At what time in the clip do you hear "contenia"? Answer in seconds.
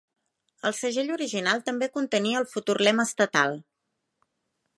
1.99-2.41